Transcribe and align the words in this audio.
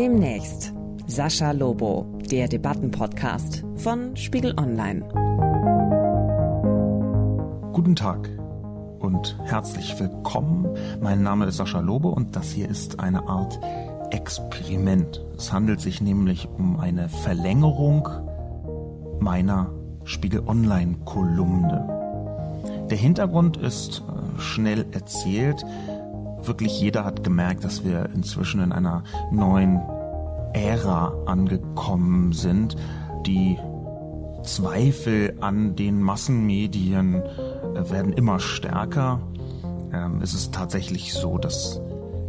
Demnächst 0.00 0.72
Sascha 1.08 1.52
Lobo, 1.52 2.06
der 2.30 2.48
Debattenpodcast 2.48 3.62
von 3.76 4.16
Spiegel 4.16 4.54
Online. 4.56 5.02
Guten 7.74 7.94
Tag 7.94 8.26
und 9.00 9.36
herzlich 9.44 10.00
willkommen. 10.00 10.74
Mein 11.02 11.22
Name 11.22 11.44
ist 11.44 11.58
Sascha 11.58 11.80
Lobo 11.80 12.08
und 12.08 12.34
das 12.34 12.50
hier 12.50 12.66
ist 12.70 12.98
eine 12.98 13.28
Art 13.28 13.60
Experiment. 14.10 15.22
Es 15.36 15.52
handelt 15.52 15.82
sich 15.82 16.00
nämlich 16.00 16.48
um 16.48 16.80
eine 16.80 17.10
Verlängerung 17.10 18.08
meiner 19.20 19.70
Spiegel 20.04 20.40
Online 20.46 20.96
Kolumne. 21.04 22.86
Der 22.88 22.96
Hintergrund 22.96 23.58
ist 23.58 24.02
äh, 24.08 24.40
schnell 24.40 24.86
erzählt. 24.92 25.62
Wirklich 26.44 26.80
jeder 26.80 27.04
hat 27.04 27.22
gemerkt, 27.24 27.64
dass 27.64 27.84
wir 27.84 28.10
inzwischen 28.14 28.60
in 28.60 28.72
einer 28.72 29.04
neuen 29.30 29.80
Ära 30.52 31.12
angekommen 31.26 32.32
sind. 32.32 32.76
Die 33.26 33.58
Zweifel 34.42 35.36
an 35.40 35.76
den 35.76 36.00
Massenmedien 36.02 37.14
äh, 37.14 37.90
werden 37.90 38.12
immer 38.12 38.40
stärker. 38.40 39.20
Ähm, 39.92 40.20
es 40.22 40.34
ist 40.34 40.54
tatsächlich 40.54 41.12
so, 41.12 41.38
dass 41.38 41.80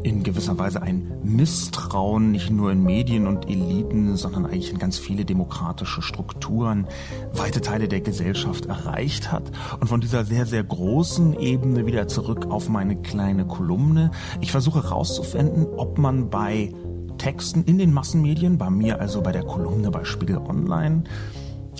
in 0.03 0.23
gewisser 0.23 0.57
Weise 0.57 0.81
ein 0.81 1.11
Misstrauen 1.23 2.31
nicht 2.31 2.49
nur 2.49 2.71
in 2.71 2.83
Medien 2.83 3.27
und 3.27 3.47
Eliten, 3.47 4.15
sondern 4.17 4.45
eigentlich 4.45 4.71
in 4.71 4.79
ganz 4.79 4.97
viele 4.97 5.25
demokratische 5.25 6.01
Strukturen 6.01 6.87
weite 7.33 7.61
Teile 7.61 7.87
der 7.87 8.01
Gesellschaft 8.01 8.65
erreicht 8.65 9.31
hat. 9.31 9.43
Und 9.79 9.87
von 9.87 10.01
dieser 10.01 10.25
sehr, 10.25 10.45
sehr 10.45 10.63
großen 10.63 11.39
Ebene 11.39 11.85
wieder 11.85 12.07
zurück 12.07 12.47
auf 12.49 12.69
meine 12.69 12.95
kleine 13.01 13.45
Kolumne. 13.45 14.11
Ich 14.39 14.51
versuche 14.51 14.83
herauszufinden, 14.83 15.67
ob 15.77 15.97
man 15.97 16.29
bei 16.29 16.73
Texten 17.17 17.63
in 17.65 17.77
den 17.77 17.93
Massenmedien, 17.93 18.57
bei 18.57 18.69
mir 18.69 18.99
also 18.99 19.21
bei 19.21 19.31
der 19.31 19.43
Kolumne 19.43 19.91
bei 19.91 20.03
Spiegel 20.03 20.37
Online, 20.37 21.03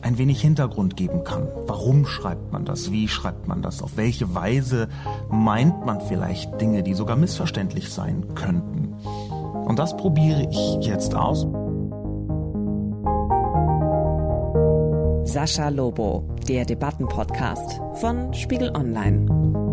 ein 0.02 0.17
wenig 0.17 0.41
Hintergrund 0.41 0.97
geben 0.97 1.23
kann. 1.23 1.47
Warum 1.67 2.05
schreibt 2.05 2.52
man 2.52 2.66
das? 2.66 2.91
Wie 2.91 3.07
schreibt 3.07 3.47
man 3.47 3.61
das? 3.61 3.81
Auf 3.81 3.97
welche 3.97 4.33
Weise 4.35 4.88
meint 5.30 5.85
man 5.85 6.02
vielleicht 6.02 6.59
Dinge, 6.59 6.83
die 6.83 6.94
sogar 6.94 7.16
missverständlich 7.16 7.89
sein 7.89 8.33
könnten? 8.35 8.95
Und 9.66 9.79
das 9.79 9.95
probiere 9.95 10.47
ich 10.49 10.85
jetzt 10.85 11.16
aus. 11.16 11.47
Sascha 15.23 15.69
Lobo, 15.69 16.27
der 16.47 16.66
Debattenpodcast 16.66 17.79
von 17.94 18.33
Spiegel 18.33 18.75
Online. 18.75 19.70